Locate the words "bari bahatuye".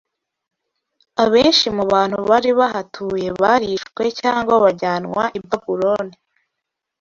2.29-3.27